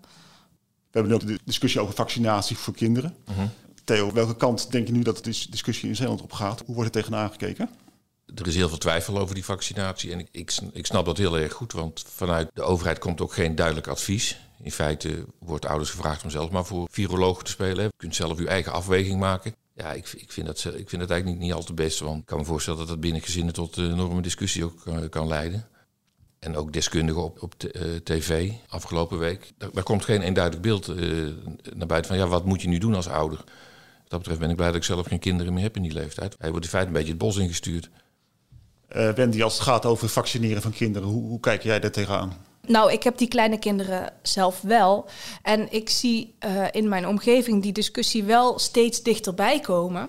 We 0.91 0.99
hebben 0.99 1.13
nu 1.13 1.19
ook 1.19 1.27
de 1.27 1.45
discussie 1.45 1.81
over 1.81 1.95
vaccinatie 1.95 2.57
voor 2.57 2.75
kinderen. 2.75 3.17
Uh 3.31 3.37
-huh. 3.37 3.47
Theo, 3.85 4.13
welke 4.13 4.37
kant 4.37 4.71
denk 4.73 4.87
je 4.87 4.93
nu 4.93 5.03
dat 5.03 5.17
de 5.17 5.47
discussie 5.51 5.89
in 5.89 5.97
Zeeland 5.97 6.23
op 6.23 6.33
gaat? 6.33 6.63
Hoe 6.67 6.75
wordt 6.75 6.95
er 6.95 7.01
tegenaan 7.03 7.31
gekeken? 7.31 7.71
Er 8.35 8.47
is 8.47 8.55
heel 8.55 8.69
veel 8.69 8.79
twijfel 8.79 9.19
over 9.19 9.35
die 9.35 9.45
vaccinatie 9.45 10.13
en 10.13 10.19
ik, 10.19 10.29
ik, 10.31 10.59
ik 10.73 10.87
snap 10.87 11.05
dat 11.05 11.17
heel 11.17 11.39
erg 11.39 11.53
goed, 11.53 11.73
want 11.73 12.05
vanuit 12.09 12.51
de 12.55 12.63
overheid 12.63 12.99
komt 12.99 13.21
ook 13.21 13.33
geen 13.33 13.55
duidelijk 13.55 13.87
advies. 13.87 14.41
In 14.63 14.73
feite 14.73 15.25
wordt 15.39 15.67
ouders 15.67 15.91
gevraagd 15.91 16.25
om 16.25 16.31
zelf 16.31 16.51
maar 16.51 16.65
voor 16.65 16.89
virologen 16.91 17.45
te 17.45 17.51
spelen. 17.51 17.85
Je 17.85 17.91
kunt 17.97 18.15
zelf 18.15 18.39
uw 18.39 18.47
eigen 18.47 18.73
afweging 18.73 19.21
maken. 19.21 19.55
Ja, 19.79 19.93
ik, 19.93 20.13
ik, 20.17 20.33
vind 20.33 20.47
dat, 20.47 20.57
ik 20.59 20.89
vind 20.89 21.01
dat 21.01 21.11
eigenlijk 21.11 21.25
niet, 21.25 21.39
niet 21.39 21.53
al 21.53 21.63
te 21.63 21.75
best. 21.75 21.99
Want 21.99 22.21
ik 22.21 22.27
kan 22.27 22.39
me 22.39 22.45
voorstellen 22.45 22.79
dat 22.79 22.89
dat 22.89 23.01
binnen 23.01 23.23
gezinnen 23.23 23.55
tot 23.55 23.77
een 23.77 23.93
enorme 23.93 24.23
discussie 24.23 24.65
ook 24.65 24.85
uh, 24.87 24.97
kan 25.11 25.29
leiden. 25.29 25.69
En 26.39 26.57
ook 26.57 26.73
deskundigen 26.73 27.23
op, 27.23 27.43
op 27.43 27.55
uh, 27.63 27.97
tv 27.97 28.53
afgelopen 28.69 29.19
week. 29.19 29.53
Daar, 29.73 29.83
komt 29.83 30.05
geen 30.05 30.23
eenduidig 30.23 30.61
beeld 30.61 30.87
naar 31.77 31.87
buiten 31.87 32.11
van 32.11 32.17
ja, 32.17 32.27
wat 32.27 32.45
moet 32.45 32.63
je 32.63 32.69
nu 32.69 32.79
doen 32.79 32.95
als 32.95 33.09
ouder? 33.09 33.39
Wat 33.39 34.09
dat 34.09 34.19
betreft 34.19 34.41
ben 34.41 34.51
ik 34.51 34.57
blij 34.57 34.69
dat 34.69 34.77
ik 34.77 34.85
zelf 34.85 35.07
geen 35.07 35.19
kinderen 35.19 35.53
meer 35.53 35.63
heb 35.63 35.77
in 35.77 35.83
die 35.83 35.93
leeftijd. 35.93 36.37
Hij 36.39 36.51
wordt 36.51 36.65
in 36.65 36.71
feite 36.71 36.89
een 36.89 36.95
beetje 36.95 37.11
het 37.11 37.19
bos 37.19 37.37
ingestuurd. 37.37 37.91
Wendy, 38.89 39.43
als 39.43 39.55
het 39.55 39.63
gaat 39.63 39.87
over 39.87 40.09
vaccineren 40.09 40.63
van 40.63 40.73
kinderen, 40.73 41.09
hoe, 41.09 41.29
hoe 41.29 41.41
kijk 41.41 41.63
jij 41.63 41.81
daar 41.81 41.91
tegenaan? 41.91 42.48
Nou, 42.69 42.93
ik 42.93 43.03
heb 43.03 43.19
die 43.19 43.29
kleine 43.29 43.59
kinderen 43.59 44.13
zelf 44.23 44.61
wel. 44.61 45.09
En 45.43 45.73
ik 45.73 45.89
zie 45.89 46.35
uh, 46.47 46.67
in 46.71 46.89
mijn 46.89 47.07
omgeving 47.07 47.63
die 47.63 47.73
discussie 47.73 48.25
wel 48.25 48.59
steeds 48.59 49.03
dichterbij 49.03 49.61
komen. 49.61 50.09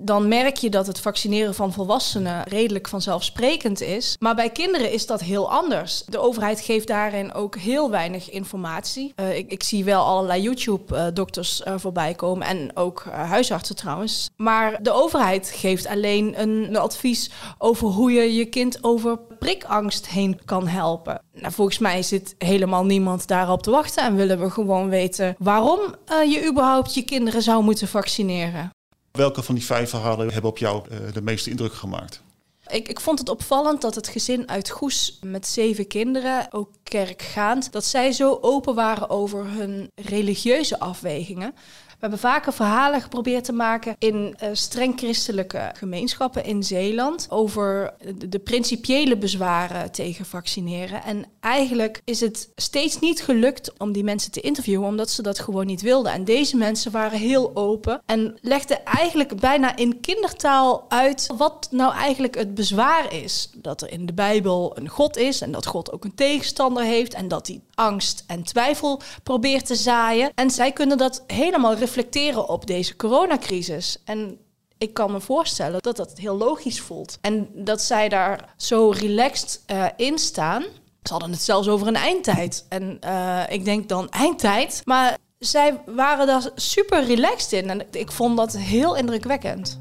Dan 0.00 0.28
merk 0.28 0.56
je 0.56 0.70
dat 0.70 0.86
het 0.86 1.00
vaccineren 1.00 1.54
van 1.54 1.72
volwassenen 1.72 2.42
redelijk 2.42 2.88
vanzelfsprekend 2.88 3.80
is. 3.80 4.16
Maar 4.18 4.34
bij 4.34 4.50
kinderen 4.50 4.92
is 4.92 5.06
dat 5.06 5.20
heel 5.20 5.50
anders. 5.50 6.02
De 6.06 6.18
overheid 6.18 6.60
geeft 6.60 6.86
daarin 6.86 7.34
ook 7.34 7.56
heel 7.56 7.90
weinig 7.90 8.30
informatie. 8.30 9.12
Uh, 9.16 9.36
ik, 9.36 9.62
zie 9.62 9.84
wel 9.84 10.04
allerlei 10.04 10.42
YouTube-dokters 10.42 11.62
uh, 11.66 11.74
voorbij 11.76 12.14
komen 12.14 12.46
en 12.46 12.70
ook 12.74 13.04
huisartsen 13.10 13.76
trouwens. 13.76 14.30
Maar 14.36 14.82
de 14.82 14.92
overheid 14.92 15.52
geeft 15.54 15.86
alleen 15.86 16.40
een, 16.40 16.76
advies 16.76 17.30
over 17.58 17.88
hoe 17.88 18.12
je 18.12 18.34
je 18.34 18.44
kind 18.44 18.84
over 18.84 19.18
prikangst 19.38 20.08
heen 20.08 20.40
kan 20.44 20.66
helpen. 20.66 21.22
Nou, 21.32 21.52
volgens 21.52 21.78
mij 21.78 22.02
zit 22.02 22.34
helemaal 22.38 22.84
niemand 22.84 23.26
daarop 23.26 23.62
te 23.62 23.70
wachten 23.70 24.04
en 24.04 24.16
willen 24.16 24.40
we 24.40 24.50
gewoon 24.50 24.88
weten 24.88 25.34
waarom 25.38 25.80
je 26.28 26.46
überhaupt 26.48 26.94
je 26.94 27.02
kinderen 27.02 27.42
zou 27.42 27.62
moeten 27.62 27.88
vaccineren. 27.88 28.70
Welke 29.18 29.42
van 29.42 29.54
die 29.54 29.64
vijf 29.64 29.90
verhalen 29.90 30.32
hebben 30.32 30.50
op 30.50 30.58
jou 30.58 30.84
uh, 30.90 30.98
de 31.12 31.22
meeste 31.22 31.50
indruk 31.50 31.74
gemaakt? 31.74 32.22
Ik, 32.66 32.88
ik, 32.88 33.00
vond 33.00 33.18
het 33.18 33.28
opvallend 33.28 33.80
dat 33.80 33.94
het 33.94 34.08
gezin 34.08 34.48
uit 34.48 34.70
Goes 34.70 35.18
met 35.22 35.46
zeven 35.46 35.86
kinderen, 35.86 36.52
ook 36.52 36.70
kerkgaand, 36.82 37.72
dat 37.72 37.84
zij 37.84 38.12
zo 38.12 38.38
open 38.40 38.74
waren 38.74 39.10
over 39.10 39.46
hun 39.46 39.90
religieuze 39.94 40.78
afwegingen. 40.78 41.54
Hebben 41.98 42.18
vaker 42.18 42.52
verhalen 42.52 43.00
geprobeerd 43.00 43.44
te 43.44 43.52
maken 43.52 43.96
in 43.98 44.36
uh, 44.42 44.48
streng 44.52 44.98
christelijke 44.98 45.70
gemeenschappen 45.74 46.44
in 46.44 46.62
Zeeland 46.62 47.26
over 47.30 47.94
de, 48.14 48.28
de 48.28 48.38
principiële 48.38 49.16
bezwaren 49.16 49.92
tegen 49.92 50.26
vaccineren. 50.26 51.02
En 51.02 51.24
eigenlijk 51.40 52.02
is 52.04 52.20
het 52.20 52.48
steeds 52.56 52.98
niet 52.98 53.22
gelukt 53.22 53.72
om 53.78 53.92
die 53.92 54.04
mensen 54.04 54.32
te 54.32 54.40
interviewen, 54.40 54.88
omdat 54.88 55.10
ze 55.10 55.22
dat 55.22 55.38
gewoon 55.38 55.66
niet 55.66 55.82
wilden. 55.82 56.12
En 56.12 56.24
deze 56.24 56.56
mensen 56.56 56.92
waren 56.92 57.18
heel 57.18 57.50
open 57.56 58.02
en 58.06 58.38
legden 58.40 58.84
eigenlijk 58.84 59.40
bijna 59.40 59.76
in 59.76 60.00
kindertaal 60.00 60.84
uit 60.88 61.26
wat 61.36 61.68
nou 61.70 61.94
eigenlijk 61.94 62.34
het 62.34 62.54
bezwaar 62.54 63.14
is. 63.14 63.50
Dat 63.54 63.82
er 63.82 63.92
in 63.92 64.06
de 64.06 64.12
Bijbel 64.12 64.76
een 64.76 64.88
God 64.88 65.16
is 65.16 65.40
en 65.40 65.52
dat 65.52 65.66
God 65.66 65.92
ook 65.92 66.04
een 66.04 66.14
tegenstander 66.14 66.82
heeft 66.82 67.14
en 67.14 67.28
dat 67.28 67.46
hij 67.46 67.60
angst 67.74 68.24
en 68.26 68.42
twijfel 68.42 69.00
probeert 69.22 69.66
te 69.66 69.74
zaaien. 69.74 70.30
En 70.34 70.50
zij 70.50 70.72
kunnen 70.72 70.98
dat 70.98 71.24
helemaal 71.26 71.76
reflecteren 71.88 72.48
op 72.48 72.66
deze 72.66 72.96
coronacrisis. 72.96 73.98
En 74.04 74.38
ik 74.78 74.94
kan 74.94 75.12
me 75.12 75.20
voorstellen 75.20 75.82
dat 75.82 75.96
dat 75.96 76.18
heel 76.18 76.36
logisch 76.36 76.80
voelt. 76.80 77.18
En 77.20 77.48
dat 77.54 77.82
zij 77.82 78.08
daar 78.08 78.54
zo 78.56 78.90
relaxed 78.90 79.62
uh, 79.66 79.86
in 79.96 80.18
staan. 80.18 80.62
Ze 81.02 81.12
hadden 81.12 81.30
het 81.30 81.42
zelfs 81.42 81.68
over 81.68 81.86
een 81.86 81.96
eindtijd. 81.96 82.66
En 82.68 82.98
uh, 83.04 83.42
ik 83.48 83.64
denk 83.64 83.88
dan 83.88 84.08
eindtijd. 84.08 84.82
Maar 84.84 85.18
zij 85.38 85.80
waren 85.86 86.26
daar 86.26 86.50
super 86.54 87.04
relaxed 87.04 87.52
in. 87.52 87.70
En 87.70 87.86
ik 87.90 88.12
vond 88.12 88.36
dat 88.36 88.56
heel 88.56 88.96
indrukwekkend. 88.96 89.80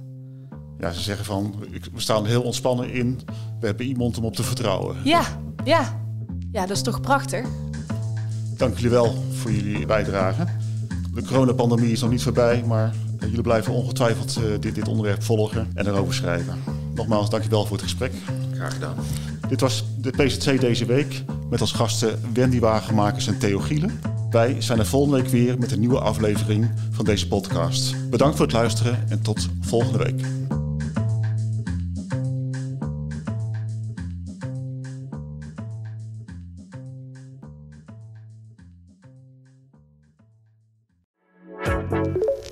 Ja, 0.79 0.91
ze 0.91 1.01
zeggen 1.01 1.25
van, 1.25 1.55
we 1.93 2.01
staan 2.01 2.25
heel 2.25 2.41
ontspannen 2.41 2.89
in. 2.89 3.19
We 3.59 3.65
hebben 3.65 3.85
iemand 3.85 4.17
om 4.17 4.25
op 4.25 4.35
te 4.35 4.43
vertrouwen. 4.43 4.97
Ja, 5.03 5.41
ja. 5.63 6.05
Ja, 6.51 6.65
dat 6.65 6.77
is 6.77 6.83
toch 6.83 7.01
prachtig? 7.01 7.45
Dank 8.57 8.75
jullie 8.75 8.89
wel 8.89 9.15
voor 9.31 9.51
jullie 9.51 9.85
bijdrage. 9.85 10.45
De 11.17 11.23
coronapandemie 11.23 11.91
is 11.91 12.01
nog 12.01 12.09
niet 12.09 12.23
voorbij, 12.23 12.63
maar 12.67 12.93
jullie 13.19 13.41
blijven 13.41 13.73
ongetwijfeld 13.73 14.37
uh, 14.37 14.59
dit, 14.59 14.75
dit 14.75 14.87
onderwerp 14.87 15.23
volgen 15.23 15.67
en 15.73 15.87
erover 15.87 16.13
schrijven. 16.13 16.53
Nogmaals, 16.95 17.29
dankjewel 17.29 17.65
voor 17.65 17.75
het 17.75 17.85
gesprek. 17.85 18.11
Graag 18.53 18.73
gedaan. 18.73 18.95
Dit 19.49 19.61
was 19.61 19.85
de 19.97 20.09
PZC 20.09 20.59
deze 20.59 20.85
week 20.85 21.23
met 21.49 21.61
als 21.61 21.71
gasten 21.71 22.19
Wendy 22.33 22.59
Wagenmakers 22.59 23.27
en 23.27 23.37
Theo 23.37 23.59
Gielen. 23.59 23.99
Wij 24.29 24.55
zijn 24.59 24.79
er 24.79 24.85
volgende 24.85 25.21
week 25.21 25.31
weer 25.31 25.59
met 25.59 25.71
een 25.71 25.79
nieuwe 25.79 25.99
aflevering 25.99 26.69
van 26.91 27.05
deze 27.05 27.27
podcast. 27.27 28.09
Bedankt 28.09 28.35
voor 28.35 28.45
het 28.45 28.55
luisteren 28.55 29.03
en 29.09 29.21
tot 29.21 29.47
volgende 29.61 29.97
week. 29.97 30.46